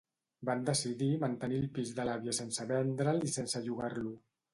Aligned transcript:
Van 0.49 0.61
decidir 0.69 1.09
mantenir 1.23 1.59
el 1.63 1.67
pis 1.75 1.91
de 1.99 2.05
l'àvia 2.09 2.35
sense 2.37 2.65
vendre'l 2.73 3.21
i 3.29 3.31
sense 3.37 3.63
llogar-lo. 3.67 4.15